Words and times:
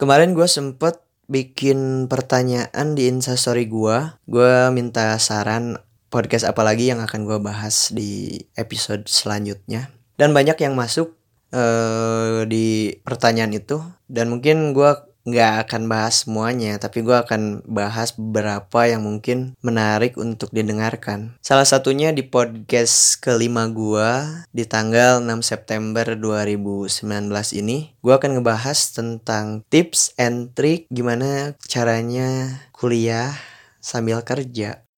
Kemarin 0.00 0.32
gue 0.32 0.48
sempet 0.48 1.04
bikin 1.28 2.08
pertanyaan 2.08 2.96
di 2.96 3.04
instastory 3.12 3.68
gue. 3.68 4.16
Gue 4.24 4.72
minta 4.72 5.12
saran 5.20 5.76
podcast 6.08 6.48
apa 6.48 6.64
lagi 6.64 6.88
yang 6.88 7.04
akan 7.04 7.28
gue 7.28 7.36
bahas 7.36 7.92
di 7.92 8.40
episode 8.56 9.04
selanjutnya. 9.04 9.92
Dan 10.16 10.32
banyak 10.32 10.56
yang 10.56 10.72
masuk 10.72 11.20
uh, 11.52 12.48
di 12.48 12.96
pertanyaan 13.04 13.52
itu. 13.52 13.84
Dan 14.08 14.32
mungkin 14.32 14.72
gue 14.72 14.88
nggak 15.24 15.68
akan 15.68 15.82
bahas 15.86 16.24
semuanya, 16.24 16.80
tapi 16.80 17.04
gue 17.04 17.16
akan 17.16 17.64
bahas 17.68 18.16
beberapa 18.16 18.88
yang 18.88 19.04
mungkin 19.04 19.56
menarik 19.60 20.16
untuk 20.16 20.48
didengarkan. 20.50 21.36
Salah 21.44 21.68
satunya 21.68 22.10
di 22.10 22.24
podcast 22.24 23.20
kelima 23.20 23.68
gue 23.68 24.10
di 24.52 24.64
tanggal 24.64 25.20
6 25.20 25.30
September 25.44 26.04
2019 26.16 27.30
ini, 27.60 27.92
gue 28.00 28.14
akan 28.14 28.40
ngebahas 28.40 28.78
tentang 28.96 29.62
tips 29.68 30.16
and 30.16 30.52
trick 30.56 30.88
gimana 30.88 31.54
caranya 31.68 32.60
kuliah 32.72 33.36
sambil 33.80 34.20
kerja. 34.24 34.89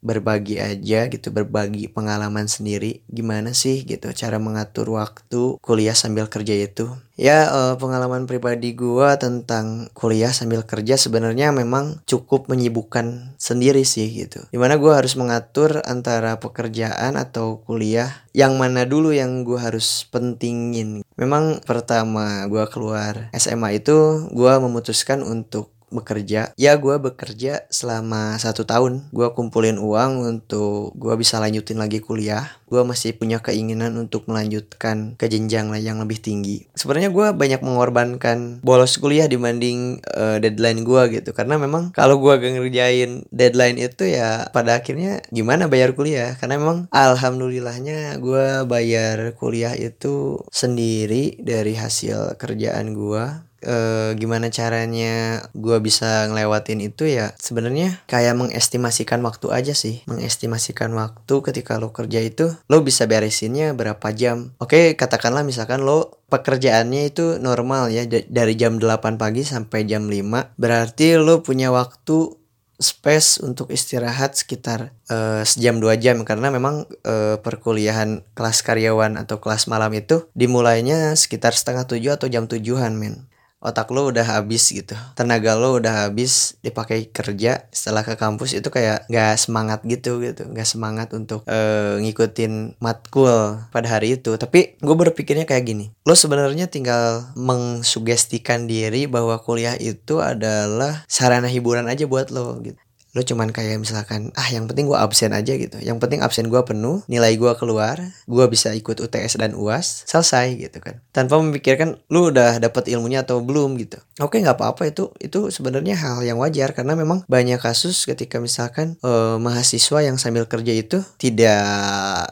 Berbagi 0.00 0.62
aja 0.62 1.10
gitu 1.10 1.28
berbagi 1.34 1.90
pengalaman 1.90 2.46
sendiri. 2.46 3.02
Gimana 3.10 3.52
sih 3.54 3.82
gitu 3.82 4.10
cara 4.14 4.38
mengatur 4.38 4.90
waktu 4.94 5.58
kuliah 5.60 5.94
sambil 5.94 6.30
kerja 6.30 6.54
itu? 6.54 6.94
Ya 7.18 7.50
uh, 7.50 7.74
pengalaman 7.74 8.30
pribadi 8.30 8.78
gua 8.78 9.18
tentang 9.18 9.90
kuliah 9.90 10.30
sambil 10.30 10.62
kerja 10.62 10.94
sebenarnya 10.94 11.50
memang 11.50 11.98
cukup 12.06 12.46
menyibukkan 12.46 13.34
sendiri 13.34 13.82
sih 13.82 14.06
gitu. 14.06 14.46
Di 14.54 14.58
mana 14.58 14.78
gua 14.78 15.02
harus 15.02 15.18
mengatur 15.18 15.82
antara 15.82 16.38
pekerjaan 16.38 17.18
atau 17.18 17.58
kuliah 17.66 18.22
yang 18.38 18.54
mana 18.54 18.86
dulu 18.86 19.10
yang 19.10 19.42
gua 19.42 19.66
harus 19.66 20.06
pentingin. 20.14 21.02
Memang 21.18 21.58
pertama 21.66 22.46
gua 22.46 22.70
keluar 22.70 23.34
SMA 23.34 23.82
itu 23.82 24.30
gua 24.30 24.62
memutuskan 24.62 25.26
untuk 25.26 25.74
bekerja. 25.90 26.52
Ya 26.54 26.72
gue 26.76 26.96
bekerja 27.00 27.66
selama 27.72 28.36
satu 28.36 28.64
tahun. 28.64 29.08
Gue 29.10 29.32
kumpulin 29.32 29.80
uang 29.80 30.24
untuk 30.24 30.92
gue 30.94 31.14
bisa 31.16 31.40
lanjutin 31.40 31.80
lagi 31.80 31.98
kuliah. 32.02 32.48
Gue 32.68 32.84
masih 32.84 33.16
punya 33.16 33.40
keinginan 33.40 33.96
untuk 33.96 34.28
melanjutkan 34.28 35.16
ke 35.16 35.26
jenjang 35.26 35.72
yang 35.80 36.00
lebih 36.04 36.20
tinggi. 36.20 36.68
Sebenarnya 36.76 37.08
gue 37.08 37.26
banyak 37.32 37.64
mengorbankan 37.64 38.60
bolos 38.60 39.00
kuliah 39.00 39.24
dibanding 39.24 40.04
uh, 40.04 40.36
deadline 40.36 40.84
gue 40.84 41.20
gitu. 41.20 41.32
Karena 41.32 41.56
memang 41.56 41.96
kalau 41.96 42.20
gue 42.20 42.32
gak 42.36 42.60
ngerjain 42.60 43.24
deadline 43.32 43.80
itu 43.80 44.04
ya 44.04 44.52
pada 44.52 44.76
akhirnya 44.80 45.24
gimana 45.32 45.66
bayar 45.66 45.96
kuliah? 45.96 46.36
Karena 46.36 46.60
memang 46.60 46.92
alhamdulillahnya 46.92 48.20
gue 48.20 48.68
bayar 48.68 49.32
kuliah 49.40 49.72
itu 49.72 50.44
sendiri 50.52 51.40
dari 51.40 51.72
hasil 51.72 52.36
kerjaan 52.36 52.92
gue 52.92 53.47
uh, 53.64 54.14
gimana 54.14 54.52
caranya 54.52 55.42
gue 55.56 55.78
bisa 55.82 56.28
ngelewatin 56.30 56.84
itu 56.84 57.08
ya 57.08 57.34
sebenarnya 57.40 58.02
kayak 58.06 58.38
mengestimasikan 58.38 59.22
waktu 59.24 59.50
aja 59.50 59.74
sih. 59.74 60.04
Mengestimasikan 60.06 60.92
waktu 60.94 61.34
ketika 61.42 61.80
lo 61.80 61.90
kerja 61.90 62.22
itu 62.22 62.54
lo 62.70 62.84
bisa 62.84 63.08
beresinnya 63.10 63.74
berapa 63.74 64.12
jam. 64.14 64.54
Oke 64.62 64.94
katakanlah 64.94 65.42
misalkan 65.42 65.82
lo 65.82 66.22
pekerjaannya 66.28 67.08
itu 67.08 67.40
normal 67.40 67.88
ya 67.88 68.04
dari 68.08 68.54
jam 68.54 68.76
8 68.76 69.16
pagi 69.16 69.42
sampai 69.42 69.88
jam 69.88 70.06
5 70.06 70.60
berarti 70.60 71.16
lo 71.16 71.40
punya 71.40 71.72
waktu 71.72 72.36
space 72.78 73.42
untuk 73.42 73.74
istirahat 73.74 74.38
sekitar 74.38 74.94
uh, 75.10 75.42
sejam 75.42 75.82
dua 75.82 75.98
jam. 75.98 76.22
Karena 76.22 76.54
memang 76.54 76.86
uh, 76.86 77.36
perkuliahan 77.42 78.22
kelas 78.38 78.62
karyawan 78.62 79.18
atau 79.18 79.42
kelas 79.42 79.66
malam 79.66 79.90
itu 79.98 80.30
dimulainya 80.38 81.18
sekitar 81.18 81.58
setengah 81.58 81.90
tujuh 81.90 82.14
atau 82.14 82.30
jam 82.30 82.46
tujuhan 82.46 82.94
men 82.94 83.26
otak 83.58 83.90
lo 83.90 84.10
udah 84.10 84.24
habis 84.38 84.70
gitu. 84.70 84.94
Tenaga 85.18 85.58
lo 85.58 85.78
udah 85.78 86.06
habis 86.06 86.58
dipakai 86.62 87.10
kerja 87.10 87.66
setelah 87.74 88.06
ke 88.06 88.14
kampus 88.14 88.54
itu 88.54 88.68
kayak 88.70 89.06
gak 89.10 89.34
semangat 89.38 89.82
gitu 89.84 90.22
gitu. 90.22 90.46
Gak 90.50 90.68
semangat 90.68 91.10
untuk 91.14 91.42
uh, 91.46 91.98
ngikutin 91.98 92.78
matkul 92.78 93.62
pada 93.70 93.88
hari 93.98 94.18
itu. 94.18 94.34
Tapi 94.38 94.78
gue 94.78 94.96
berpikirnya 94.96 95.44
kayak 95.44 95.64
gini 95.66 95.86
lo 96.08 96.16
sebenarnya 96.16 96.72
tinggal 96.72 97.28
mengsugestikan 97.36 98.64
diri 98.64 99.04
bahwa 99.04 99.36
kuliah 99.44 99.76
itu 99.76 100.24
adalah 100.24 101.04
sarana 101.04 101.52
hiburan 101.52 101.84
aja 101.84 102.08
buat 102.08 102.32
lo 102.32 102.56
gitu 102.64 102.80
lo 103.16 103.24
cuman 103.24 103.48
kayak 103.48 103.80
misalkan 103.80 104.28
ah 104.36 104.48
yang 104.52 104.68
penting 104.68 104.84
gue 104.84 104.98
absen 104.98 105.32
aja 105.32 105.56
gitu. 105.56 105.80
Yang 105.80 105.98
penting 106.04 106.20
absen 106.20 106.52
gue 106.52 106.60
penuh 106.60 107.00
nilai 107.08 107.34
gue 107.40 107.52
keluar 107.56 107.96
gue 108.28 108.44
bisa 108.52 108.76
ikut 108.76 109.00
UTS 109.00 109.40
dan 109.40 109.56
UAS 109.56 110.04
selesai 110.04 110.54
gitu 110.60 110.78
kan. 110.84 111.00
Tanpa 111.10 111.40
memikirkan 111.40 111.96
lu 112.12 112.28
udah 112.28 112.60
dapet 112.60 112.92
ilmunya 112.92 113.24
atau 113.24 113.40
belum 113.40 113.80
gitu. 113.80 113.96
Oke 114.20 114.44
nggak 114.44 114.60
apa-apa 114.60 114.92
itu 114.92 115.08
itu 115.24 115.48
sebenarnya 115.48 115.96
hal 115.96 116.20
yang 116.20 116.36
wajar 116.36 116.76
karena 116.76 116.92
memang 116.92 117.24
banyak 117.26 117.56
kasus 117.58 118.04
ketika 118.04 118.38
misalkan 118.38 119.00
uh, 119.00 119.40
mahasiswa 119.40 120.04
yang 120.04 120.20
sambil 120.20 120.44
kerja 120.44 120.76
itu 120.76 121.00
tidak 121.16 121.64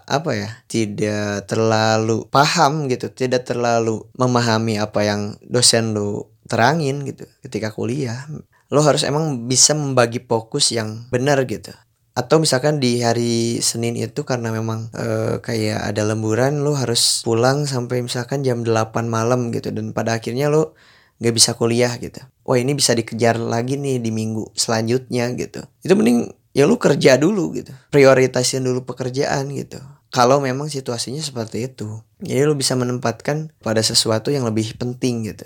apa 0.05 0.31
ya 0.37 0.51
tidak 0.69 1.49
terlalu 1.49 2.29
paham 2.29 2.87
gitu. 2.93 3.09
Tidak 3.09 3.49
terlalu 3.49 4.05
memahami 4.21 4.77
apa 4.77 5.01
yang 5.09 5.41
dosen 5.41 5.97
lu 5.97 6.29
terangin 6.47 7.03
gitu 7.03 7.27
ketika 7.43 7.75
kuliah 7.75 8.23
lo 8.71 8.81
harus 8.83 9.07
emang 9.07 9.47
bisa 9.47 9.73
membagi 9.73 10.23
fokus 10.23 10.75
yang 10.75 11.07
benar 11.13 11.43
gitu. 11.47 11.73
Atau 12.17 12.41
misalkan 12.41 12.81
di 12.81 13.05
hari 13.05 13.61
Senin 13.61 13.93
itu 13.93 14.25
karena 14.25 14.49
memang 14.49 14.89
e, 14.97 15.37
kayak 15.45 15.93
ada 15.93 16.03
lemburan 16.09 16.65
lo 16.65 16.73
harus 16.73 17.21
pulang 17.21 17.69
sampai 17.69 18.01
misalkan 18.01 18.41
jam 18.41 18.65
8 18.65 19.05
malam 19.05 19.53
gitu. 19.53 19.69
Dan 19.69 19.93
pada 19.93 20.17
akhirnya 20.17 20.49
lo 20.49 20.73
nggak 21.21 21.35
bisa 21.37 21.53
kuliah 21.53 21.93
gitu. 22.01 22.25
Wah 22.49 22.57
ini 22.57 22.73
bisa 22.73 22.97
dikejar 22.97 23.37
lagi 23.37 23.77
nih 23.77 24.01
di 24.01 24.09
minggu 24.09 24.57
selanjutnya 24.57 25.29
gitu. 25.37 25.61
Itu 25.85 25.93
mending 25.93 26.33
ya 26.57 26.65
lo 26.65 26.81
kerja 26.81 27.21
dulu 27.21 27.53
gitu. 27.53 27.77
Prioritasin 27.93 28.65
dulu 28.65 28.89
pekerjaan 28.89 29.53
gitu. 29.53 29.79
Kalau 30.09 30.41
memang 30.41 30.73
situasinya 30.73 31.21
seperti 31.21 31.69
itu 31.69 32.01
jadi 32.17 32.49
lo 32.49 32.57
bisa 32.57 32.73
menempatkan 32.73 33.53
pada 33.61 33.85
sesuatu 33.85 34.33
yang 34.33 34.49
lebih 34.49 34.81
penting 34.81 35.29
gitu 35.29 35.45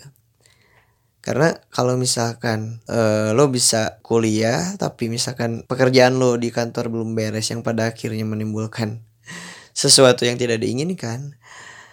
karena 1.21 1.61
kalau 1.69 2.01
misalkan 2.01 2.81
uh, 2.89 3.37
lo 3.37 3.53
bisa 3.53 4.01
kuliah 4.01 4.77
tapi 4.81 5.13
misalkan 5.13 5.69
pekerjaan 5.69 6.17
lo 6.17 6.41
di 6.41 6.49
kantor 6.49 6.89
belum 6.89 7.13
beres 7.13 7.53
yang 7.53 7.61
pada 7.61 7.93
akhirnya 7.93 8.25
menimbulkan 8.25 9.05
sesuatu 9.77 10.25
yang 10.25 10.41
tidak 10.41 10.65
diinginkan 10.65 11.37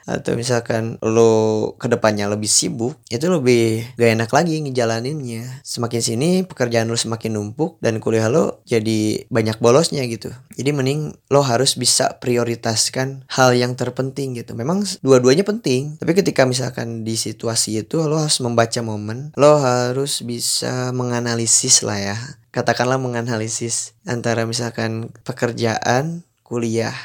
atau 0.07 0.39
misalkan 0.39 0.95
lo 1.03 1.75
ke 1.75 1.91
depannya 1.91 2.31
lebih 2.31 2.47
sibuk 2.47 2.95
itu 3.11 3.27
lebih 3.27 3.83
gak 3.99 4.11
enak 4.15 4.31
lagi 4.31 4.63
ngejalaninnya. 4.63 5.61
Semakin 5.67 6.01
sini 6.01 6.29
pekerjaan 6.47 6.87
lo 6.87 6.95
semakin 6.95 7.35
numpuk 7.35 7.75
dan 7.83 7.99
kuliah 7.99 8.31
lo 8.31 8.63
jadi 8.63 9.27
banyak 9.27 9.59
bolosnya 9.59 10.07
gitu. 10.07 10.31
Jadi 10.55 10.69
mending 10.71 11.19
lo 11.27 11.43
harus 11.43 11.75
bisa 11.75 12.17
prioritaskan 12.23 13.27
hal 13.27 13.51
yang 13.53 13.75
terpenting 13.75 14.39
gitu. 14.39 14.55
Memang 14.55 14.87
dua-duanya 15.03 15.43
penting 15.43 15.99
tapi 15.99 16.15
ketika 16.15 16.47
misalkan 16.47 17.03
di 17.03 17.19
situasi 17.19 17.83
itu 17.83 17.99
lo 18.07 18.23
harus 18.23 18.39
membaca 18.39 18.79
momen 18.79 19.35
lo 19.35 19.59
harus 19.59 20.23
bisa 20.23 20.95
menganalisis 20.95 21.83
lah 21.83 21.99
ya. 21.99 22.17
Katakanlah 22.55 22.97
menganalisis 22.97 23.93
antara 24.07 24.47
misalkan 24.47 25.11
pekerjaan 25.27 26.25
kuliah 26.47 26.95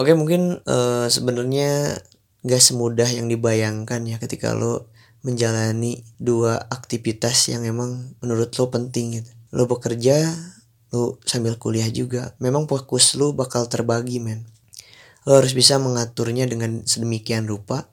Oke 0.00 0.16
mungkin 0.16 0.64
uh, 0.64 1.12
sebenarnya 1.12 2.00
gak 2.40 2.62
semudah 2.64 3.04
yang 3.04 3.28
dibayangkan 3.28 4.00
ya 4.08 4.16
ketika 4.16 4.56
lo 4.56 4.88
menjalani 5.20 6.00
dua 6.16 6.56
aktivitas 6.72 7.52
yang 7.52 7.68
emang 7.68 8.16
menurut 8.24 8.48
lo 8.56 8.72
penting 8.72 9.20
gitu. 9.20 9.28
Lo 9.52 9.68
bekerja, 9.68 10.24
lo 10.96 11.20
sambil 11.28 11.60
kuliah 11.60 11.92
juga. 11.92 12.32
Memang 12.40 12.64
fokus 12.64 13.12
lo 13.12 13.36
bakal 13.36 13.68
terbagi 13.68 14.24
men. 14.24 14.48
Lo 15.28 15.36
harus 15.36 15.52
bisa 15.52 15.76
mengaturnya 15.76 16.48
dengan 16.48 16.80
sedemikian 16.88 17.44
rupa 17.44 17.84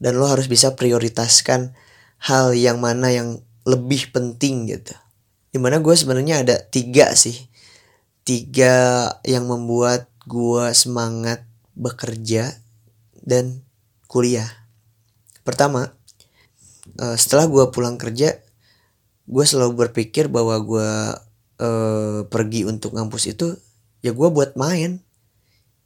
dan 0.00 0.16
lo 0.16 0.32
harus 0.32 0.48
bisa 0.48 0.72
prioritaskan 0.72 1.76
hal 2.16 2.56
yang 2.56 2.80
mana 2.80 3.12
yang 3.12 3.44
lebih 3.68 4.08
penting 4.08 4.72
gitu. 4.72 4.96
Di 5.52 5.60
mana 5.60 5.84
gue 5.84 5.92
sebenarnya 5.92 6.48
ada 6.48 6.56
tiga 6.64 7.12
sih, 7.12 7.44
tiga 8.24 9.04
yang 9.28 9.44
membuat 9.44 10.15
gue 10.26 10.64
semangat 10.74 11.46
bekerja 11.78 12.58
dan 13.22 13.62
kuliah. 14.10 14.50
Pertama, 15.46 15.94
uh, 16.98 17.16
setelah 17.18 17.46
gue 17.46 17.64
pulang 17.70 17.94
kerja, 17.94 18.42
gue 19.26 19.44
selalu 19.46 19.86
berpikir 19.86 20.26
bahwa 20.26 20.58
gue 20.62 20.90
uh, 21.62 22.20
pergi 22.26 22.66
untuk 22.66 22.94
ngampus 22.98 23.30
itu 23.30 23.54
ya 24.02 24.10
gue 24.10 24.28
buat 24.30 24.58
main. 24.58 25.02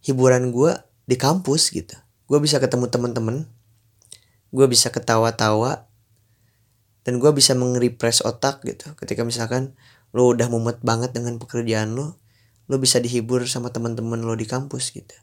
Hiburan 0.00 0.48
gue 0.52 0.72
di 1.04 1.16
kampus 1.20 1.72
gitu. 1.76 1.93
Gue 2.25 2.40
bisa 2.40 2.56
ketemu 2.56 2.88
temen-temen, 2.88 3.44
gue 4.48 4.66
bisa 4.70 4.88
ketawa-tawa, 4.88 5.84
dan 7.04 7.16
gue 7.20 7.31
bisa 7.32 7.52
meng-refresh 7.56 8.25
otak 8.25 8.64
gitu. 8.64 8.93
Ketika 8.96 9.25
misalkan 9.25 9.76
lo 10.12 10.31
udah 10.32 10.48
mumet 10.48 10.81
banget 10.81 11.16
dengan 11.16 11.36
pekerjaan 11.36 11.96
lo, 11.96 12.19
lo 12.70 12.78
bisa 12.78 13.02
dihibur 13.02 13.43
sama 13.50 13.75
teman-teman 13.75 14.22
lo 14.22 14.38
di 14.38 14.46
kampus 14.46 14.94
gitu. 14.94 15.17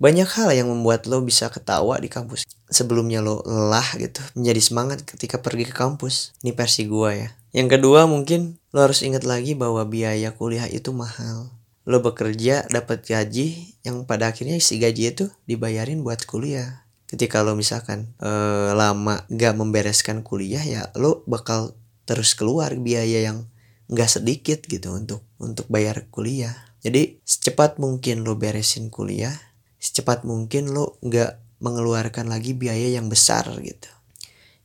Banyak 0.00 0.30
hal 0.32 0.56
yang 0.56 0.72
membuat 0.72 1.04
lo 1.04 1.20
bisa 1.20 1.52
ketawa 1.52 2.00
di 2.00 2.08
kampus. 2.08 2.48
Sebelumnya 2.72 3.20
lo 3.20 3.44
lelah 3.44 3.84
gitu 4.00 4.24
menjadi 4.32 4.60
semangat 4.64 5.04
ketika 5.04 5.44
pergi 5.44 5.68
ke 5.68 5.74
kampus. 5.76 6.32
Ini 6.40 6.56
versi 6.56 6.88
gua 6.88 7.12
ya. 7.12 7.28
Yang 7.52 7.76
kedua 7.76 8.08
mungkin 8.08 8.56
lo 8.72 8.86
harus 8.86 9.04
ingat 9.04 9.28
lagi 9.28 9.52
bahwa 9.52 9.84
biaya 9.84 10.32
kuliah 10.32 10.64
itu 10.70 10.94
mahal. 10.96 11.52
Lo 11.84 12.00
bekerja 12.00 12.64
dapat 12.72 13.04
gaji 13.04 13.76
yang 13.84 14.08
pada 14.08 14.32
akhirnya 14.32 14.56
si 14.62 14.80
gaji 14.80 15.12
itu 15.12 15.28
dibayarin 15.44 16.00
buat 16.00 16.24
kuliah. 16.24 16.88
Ketika 17.10 17.44
lo 17.44 17.58
misalkan 17.58 18.14
eh, 18.24 18.70
lama 18.72 19.26
gak 19.28 19.54
membereskan 19.58 20.24
kuliah 20.24 20.62
ya 20.62 20.88
lo 20.96 21.26
bakal 21.28 21.76
terus 22.08 22.32
keluar 22.32 22.72
biaya 22.78 23.20
yang 23.20 23.50
nggak 23.88 24.10
sedikit 24.20 24.64
gitu 24.68 24.92
untuk 24.94 25.24
untuk 25.40 25.64
bayar 25.72 26.08
kuliah 26.12 26.68
jadi 26.84 27.18
secepat 27.26 27.82
mungkin 27.82 28.22
lo 28.22 28.38
beresin 28.38 28.92
kuliah 28.92 29.34
secepat 29.78 30.26
mungkin 30.26 30.70
lo 30.74 30.98
nggak 31.02 31.58
mengeluarkan 31.58 32.30
lagi 32.30 32.54
biaya 32.54 32.94
yang 32.98 33.10
besar 33.10 33.46
gitu. 33.62 33.90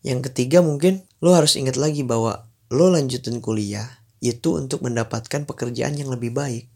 Yang 0.06 0.30
ketiga 0.30 0.62
mungkin 0.62 1.06
lo 1.24 1.34
harus 1.34 1.58
ingat 1.58 1.78
lagi 1.78 2.06
bahwa 2.06 2.50
lo 2.70 2.90
lanjutin 2.90 3.42
kuliah 3.42 3.88
itu 4.22 4.58
untuk 4.58 4.86
mendapatkan 4.86 5.46
pekerjaan 5.46 5.98
yang 5.98 6.14
lebih 6.14 6.34
baik. 6.34 6.70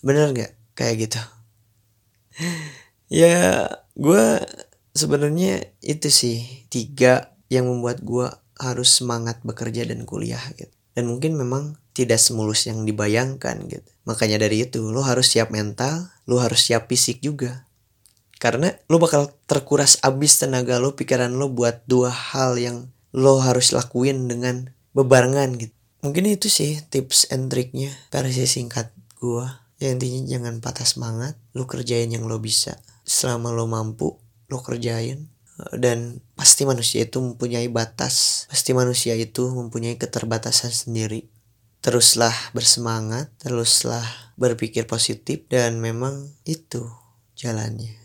Bener 0.00 0.32
nggak 0.32 0.52
kayak 0.76 1.08
gitu? 1.08 1.20
ya 3.20 3.68
gue 3.96 4.24
sebenarnya 4.96 5.76
itu 5.84 6.08
sih 6.08 6.66
tiga 6.72 7.36
yang 7.52 7.66
membuat 7.68 8.00
gue 8.00 8.28
harus 8.60 8.92
semangat 8.92 9.40
bekerja 9.44 9.88
dan 9.88 10.08
kuliah 10.08 10.40
gitu. 10.56 10.72
Dan 10.96 11.10
mungkin 11.10 11.38
memang 11.38 11.78
tidak 11.94 12.18
semulus 12.18 12.66
yang 12.66 12.86
dibayangkan 12.86 13.66
gitu. 13.66 13.90
Makanya 14.06 14.42
dari 14.42 14.66
itu 14.66 14.90
lo 14.90 15.02
harus 15.06 15.30
siap 15.30 15.54
mental, 15.54 16.10
lo 16.26 16.38
harus 16.42 16.66
siap 16.66 16.90
fisik 16.90 17.22
juga 17.22 17.70
karena 18.40 18.72
lo 18.88 18.96
bakal 18.96 19.28
terkuras 19.44 20.00
abis 20.00 20.40
tenaga 20.40 20.80
lo, 20.80 20.96
pikiran 20.96 21.28
lo 21.36 21.52
buat 21.52 21.84
dua 21.84 22.08
hal 22.08 22.56
yang 22.56 22.88
lo 23.12 23.36
harus 23.36 23.76
lakuin 23.76 24.32
dengan 24.32 24.72
bebarengan 24.96 25.60
gitu. 25.60 25.76
Mungkin 26.00 26.24
itu 26.24 26.48
sih 26.48 26.80
tips 26.88 27.28
and 27.28 27.52
triknya 27.52 27.92
versi 28.08 28.48
singkat 28.48 28.96
gua. 29.20 29.68
Ya 29.76 29.92
intinya 29.92 30.24
jangan 30.24 30.64
patah 30.64 30.88
semangat, 30.88 31.36
lo 31.52 31.68
kerjain 31.68 32.08
yang 32.08 32.24
lo 32.24 32.40
bisa. 32.40 32.80
Selama 33.04 33.52
lo 33.52 33.68
mampu, 33.68 34.16
lo 34.48 34.58
kerjain. 34.64 35.28
Dan 35.76 36.24
pasti 36.34 36.64
manusia 36.64 37.04
itu 37.04 37.20
mempunyai 37.20 37.68
batas. 37.68 38.46
Pasti 38.48 38.72
manusia 38.72 39.14
itu 39.16 39.48
mempunyai 39.50 39.96
keterbatasan 40.00 40.72
sendiri. 40.72 41.28
Teruslah 41.80 42.34
bersemangat, 42.52 43.32
teruslah 43.40 44.04
berpikir 44.36 44.84
positif 44.84 45.48
dan 45.48 45.80
memang 45.80 46.28
itu 46.44 46.84
jalannya. 47.36 47.96